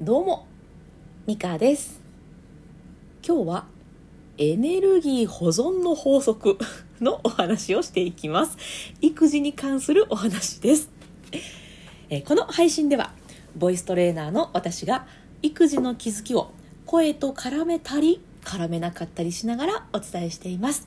[0.00, 0.46] どうも、
[1.26, 2.00] ミカです。
[3.26, 3.66] 今日は
[4.38, 6.56] エネルギー保存の法則
[7.00, 8.56] のお話をしていきます。
[9.00, 10.88] 育児に関するお話です。
[12.10, 13.12] えこの配信では、
[13.56, 15.04] ボイストレーナーの私が
[15.42, 16.52] 育児の気づきを
[16.86, 20.86] 声と絡めたり、絡めなかったりしながらお伝えしています。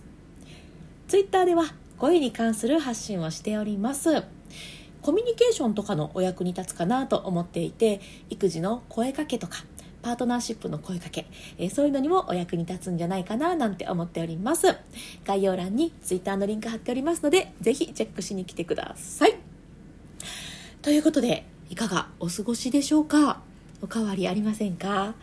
[1.10, 4.24] ツイッターでは声に関する発信をしております。
[5.02, 9.66] コミュニケーションとかのお役に立つかなと思っていて育児の声かけとか
[10.02, 11.28] パートナーシップの声かけ、
[11.60, 14.76] えーそういうのにもお役に立つんじゃないかななんて思っております。
[15.26, 19.36] 概要欄に Twitter のリンク貼っておりますのでぜひチェックしに来てください。
[20.82, 23.42] ということでいかがお過ごしでしょうか？
[23.82, 25.14] おかわりありませんか？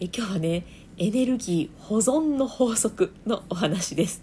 [0.00, 0.66] え今日はね
[0.98, 4.22] エネルギー保存の法則のお話です。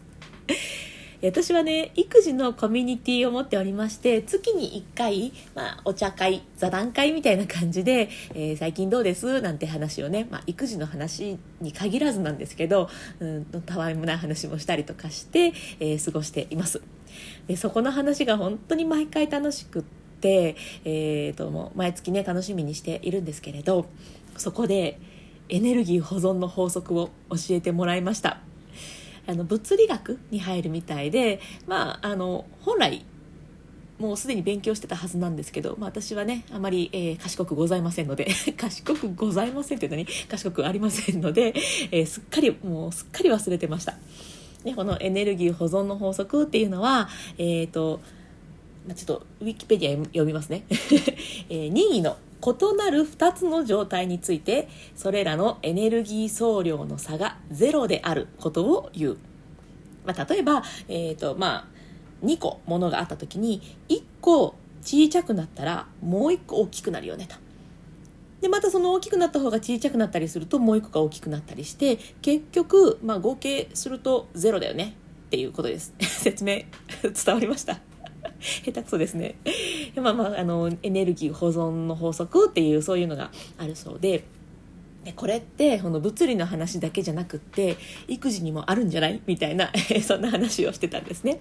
[1.27, 9.41] 私はね育児のコミュニティを持っておりまして月に1回、まあ、お茶会座談会みたいな感じで、えー最近どうです？
[9.41, 12.89] なんて話をね、まあ、育児の話に限らずなんですけど、
[13.20, 16.81] うん、たわいもない話もしたりとかして、えー過ごしています。
[17.48, 19.83] でそこの話が本当に毎回楽しくっ
[20.22, 20.55] て、
[20.86, 23.86] えーともう毎月ね楽しみにしているんですけれど
[24.38, 25.00] そこで
[25.50, 28.39] エネルギー保存の法則を教えてもらいました。
[29.28, 33.06] あの物理学に入るみたいで、まあ、あの本来
[34.00, 41.54] もうすでに勉強してたはずなんですけど、まあ、私はねあまり、えー賢くございませんので 賢くございませんっていうのに賢くありませんので、
[41.92, 43.96] えーすっかりもうすっかり忘れてました。
[44.64, 48.00] で、このエネルギー保存の法則っていうのは、えーと、
[48.95, 50.66] ちょっとウィキペディア読みますね、
[51.50, 59.17] えー任意の異なる2つの状態についてそれらのエネルギー総量の差がゼロであることを言う、
[60.06, 61.70] まあ、例えば、えーとま
[62.22, 67.36] あ、2個ものがあった時に1個小さくなったらもう1個大きくなるよねと。
[68.42, 75.94] でまたその大きくなった方が小さくなったりするともう1個が大きくなったりして結局、まあ、合計するとゼロだよねっていうことです。
[76.04, 76.64] 説明
[77.02, 77.92] 伝わりました？
[78.65, 79.36] 下手くそですね。
[79.95, 84.23] まあまああのエネルギー保存の法則っていうそういうのがあるそうで
[85.05, 87.77] でこれってこの物理の話だけじゃなくって
[88.08, 89.21] 育児にもあるんじゃない？
[89.26, 89.71] みたいな
[90.05, 91.39] そんな話をしてたんですね。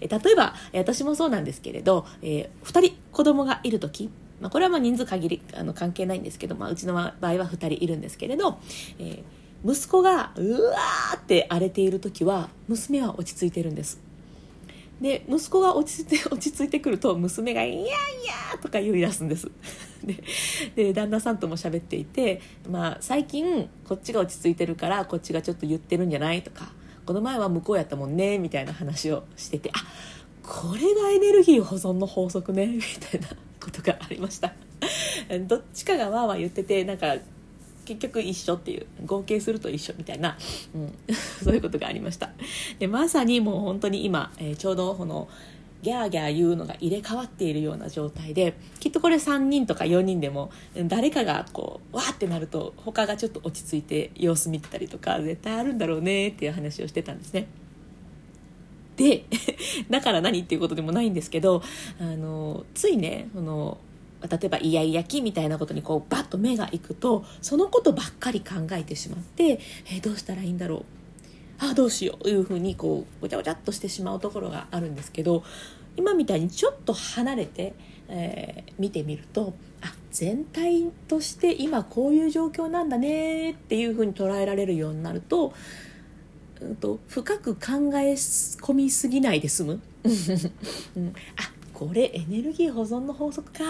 [0.00, 8.58] 例えば私もそうなんですけれど、えー、2人子供がいる時まあ、これはまあ人数限りあの関係ないんですけど、まあ、うちの場合は2人いるんですけれど、
[8.98, 9.22] えー
[9.64, 14.05] 息子がうわーって荒れている時は娘は落ち着いてるんです。
[15.00, 17.92] で息子が落ち着いて 落ち着いてくると娘が「いやいや」
[18.62, 19.50] とか言い出すんです。
[20.04, 20.22] で
[20.74, 26.72] で旦那さんとも喋っていて、まあ、最近こっちが落ち着いてるからこっちがちょっと言ってるんじゃないとか
[27.04, 29.84] この前は向こうやったもんねみたいな話をしててあ
[30.42, 33.28] これがエネルギー保存の法則ねみたいな
[33.60, 34.54] ことがありました。
[35.46, 37.16] どっちかがわーわー言っててなんか
[37.86, 40.36] 結局一緒っていう合計すると一緒みたいな、
[40.74, 40.92] うん、
[41.42, 42.30] そういうことがありました。
[42.78, 45.28] でまさにもう本当に今、えーちょうどこの
[45.82, 50.50] ギャーギャー言うのが入れ替わっているような状態できっとこれ3人とか4人でも
[50.86, 57.46] 誰かがこうわーってなると他がちょっと落ち着いて様子見てたりとか絶対あるんだろうねっていう話をしてたんですね。
[58.96, 59.26] で
[59.90, 61.62] だから何っていうことでもないんですけど
[62.00, 63.78] あのついねこの
[64.28, 70.84] 例えばイヤイヤ期みたいなことにこうバッと目がいくとそのことばっかり考えてしまって、えーどうしたらいいんだろう。
[71.58, 72.22] ああどうしよう。
[72.22, 75.42] というふうにこうごちゃごちゃっとしてしまうところがあるんですけど
[75.96, 77.74] 今みたいにちょっと離れて、
[78.08, 85.54] えー見てみるとあ全体として今こういう状況なんだねっていうふうに捉えられるようになると,、
[86.60, 87.60] うん、と深く考
[87.94, 89.80] え込みすぎないで済む。
[90.96, 93.64] うん、あこれエネルギー保存の法則か。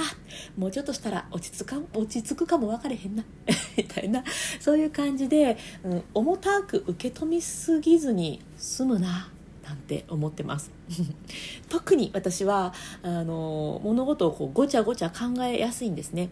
[0.57, 3.25] もうちょっとしたら落ち着かん落ち着くかも分かれへんな。
[3.77, 4.23] みたいな。
[4.61, 9.29] そういう感じで、うん、重たく受け止めすぎずに済むな
[9.65, 10.71] なんて思ってます。
[11.69, 12.73] 特に私は
[13.03, 16.29] あの物事をこうごちゃごちゃ考えやすいんですね。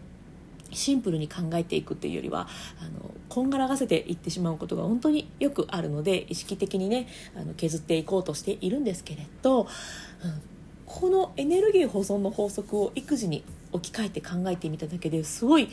[0.71, 2.47] シンプルに考えていくっていうよりは
[2.79, 10.54] あのこんがらがせていってしまうことが本当によくあるので意識的にねあの削っていこうとしているんですけれど、うん
[10.85, 15.69] このエネルギー保存の法則を育児に置き換えて考えてみただけですごい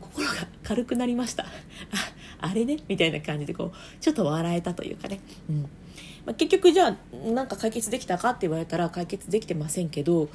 [0.00, 0.32] 心が
[0.62, 1.44] 軽くなりました。
[2.40, 2.78] ああれね？
[2.88, 5.62] みたいな感じでこうちょっと笑えたというかね、うん。
[6.24, 10.28] まあ、結局じゃあなんか解決できたかって言われたら解決できてませんけど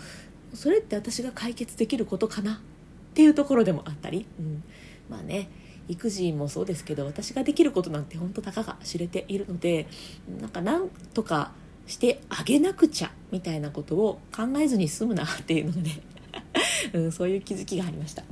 [0.54, 2.58] それって私が解決できることかなっ
[3.14, 4.64] ていうところでもあったり、うん、
[5.10, 5.50] まあね
[5.88, 9.88] 育児もそうですけど私ができることなんて本当たかが知れているので
[10.42, 11.54] なんかなんとか
[11.88, 16.02] してあげなくちゃみたいなことを考えずに済むなっていうのがね、
[16.94, 18.24] うん、そういう気づきがありました。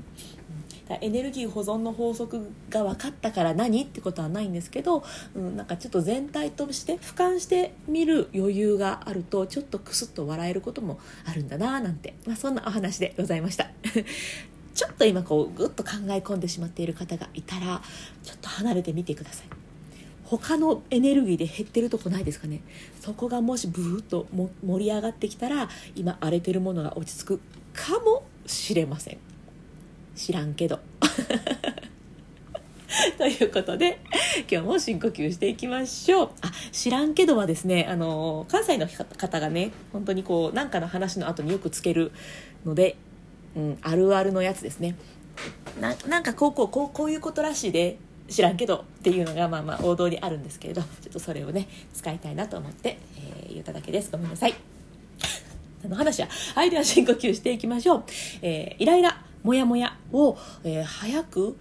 [0.87, 5.03] だエネルギー保存の法則が分かったから何ってことはないんですけど、
[5.35, 13.69] うん、なんかちょっと全体として俯瞰して見る余裕があるとちょっとクスッと笑えることもあるんだななんて、まあ、そんなお話でございました。
[14.75, 17.81] ちょっと今こうグッと考え込んでしまっている方がいたら
[18.23, 19.64] ちょっと離れてみてください。
[20.25, 22.61] 他のエネルギーで減ってるとこないですかね。
[22.99, 24.27] そこがもしブーッと
[24.65, 27.39] 盛り上がってきたら今荒れてるものが落ち着く
[27.73, 29.17] かもしれません。
[30.15, 30.79] 知らんけど。
[33.17, 33.99] ということで
[34.49, 36.29] 今日も深呼吸していきましょう。
[36.41, 42.11] あ知らんけどはですねあの関西の方がね本当にこう何かの話の後によくつける
[42.65, 42.95] ので、
[43.55, 44.95] うん、あるあるのやつですね。
[45.79, 47.97] ななんかこうこうこうこういうことらしいで。
[48.27, 54.11] 知らんけどっていうのがまあまあ王道にあるんですけれど ちょっとそれをね使いたいなと思って、えー、言っただけです。
[54.11, 54.53] ごめんなさい。
[55.85, 58.03] あの話ははいでは深呼吸していきましょう、
[58.41, 61.55] えー、イライラモヤモヤを、えー、早く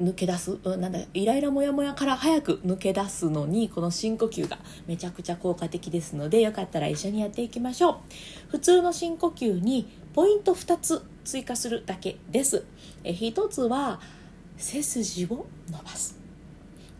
[0.00, 7.96] 抜け出す、なんだイライラモヤモヤから早く抜け出すのにこの深呼吸がめちゃくちゃ効果的ですのでよかったら一緒にやっていきましょう。
[8.48, 12.64] 普通の深呼吸にポイント2つ追加するだけです。
[13.04, 14.00] え1つは
[14.60, 16.18] 背筋を伸ばす。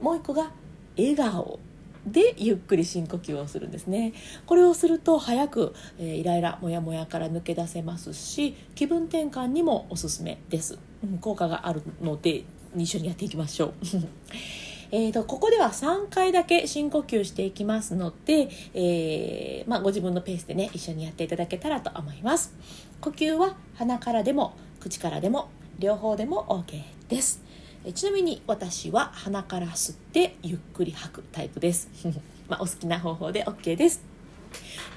[0.01, 0.51] もう1個が
[0.97, 1.61] 笑顔
[2.07, 4.15] でゆっくり深呼吸をするんですね。
[4.47, 12.45] これをすると早く、えー、イライラモヤモヤから抜け出せますし気分転換にもおすすめです、うん、効果があるので
[12.77, 13.75] 一緒にやっていきましょう。
[14.93, 22.55] えとここでは3回だけ深呼吸していきますので、えー、まあ、ご自分のペースでね一緒にやっていただけたらと思います。
[23.01, 25.49] 呼吸は鼻からでも口からでも
[25.79, 27.50] 両方でも OK です。
[27.94, 31.88] ちなみに私は鼻から吸ってゆっくり吐くタイプです。
[32.49, 34.03] まあお好きな方法で OK です。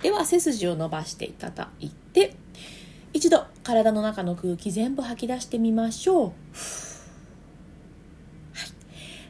[0.01, 2.35] では背筋を伸ばしていただいて
[3.13, 6.31] 一度体の中の空気全部吐き出してみましょう、は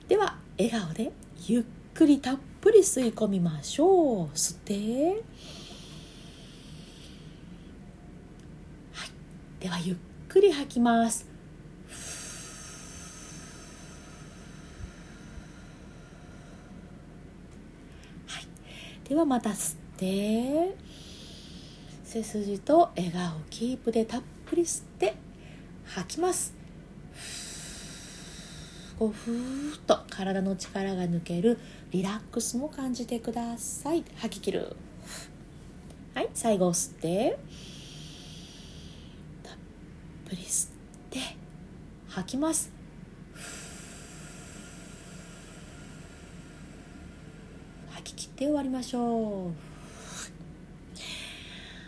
[0.06, 1.12] い、では笑顔で
[1.46, 1.64] ゆっ
[1.94, 4.28] くりたっぷり吸い込みましょう。
[4.30, 5.22] 吸って。
[8.94, 9.10] はい。
[9.60, 9.96] ではゆっ
[10.30, 11.33] くり吐きます。
[19.14, 20.76] ではまた吸って
[22.04, 25.14] 背筋と笑顔キープでたっぷり吸って
[25.86, 26.56] 吐きます。
[28.98, 31.60] こうふーっと体の力が抜ける
[31.92, 34.04] リラックスも感じてください。
[34.16, 34.76] 吐き切る。
[36.16, 37.38] はい最後吸って
[39.44, 39.54] たっ
[40.26, 40.72] ぷり吸っ
[41.12, 41.20] て
[42.08, 42.72] 吐きます。
[48.44, 49.52] て終わりましょう。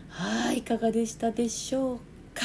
[0.09, 0.59] はい。
[0.59, 1.97] いかがでしたでしょう
[2.33, 2.43] か。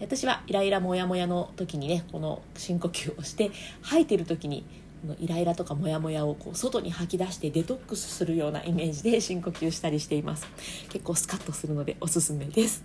[0.00, 3.52] 私はイライラモヤモヤの時にねこの深呼吸をして
[3.82, 4.66] 吐いてる時に
[5.02, 10.48] このイライラとかモヤモヤをこう外に吐き出してデトックスするようなイメージで深呼吸したりしています。
[10.88, 12.82] 結構スカッとするのでおすすめです。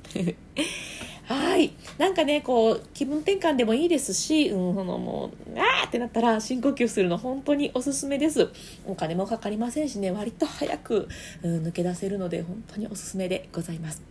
[1.30, 1.72] はい。
[2.00, 8.50] なんかねこう気分転換でもいいですし、うん、そのもうあーってなったら深呼吸するの本当におすすめです。
[8.88, 11.08] お金もかかりませんしね割と早く、
[11.44, 14.02] うん、抜け出せるので本当におすすめでございます、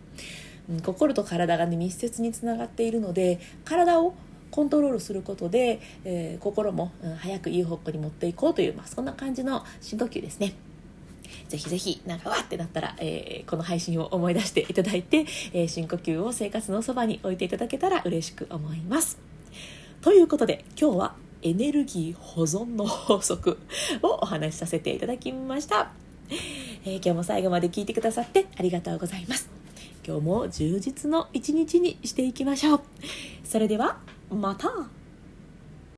[0.70, 4.14] うん、心と体がね密接につながっているので体を
[4.52, 10.54] コントロールすることで、えー、心も、うん、早くいい方向に持っていこうという、まあ、そんな感じの深呼吸ですね。
[11.48, 19.18] ぜひぜひなんかわってなったら、えー、この配信を思い出していただいて、えー、深呼吸を生活のそばに置いていただけたら嬉しく思います。
[20.00, 23.58] ということで今日はエネルギー保存の法則
[24.02, 25.92] をお話しさせていただきました、
[26.84, 29.50] えー、今日も最後まで聞いてくださってありがとうございます。
[30.06, 32.80] 今日も充実の一日にしていきましょう。
[33.44, 33.98] それでは
[34.30, 34.97] また。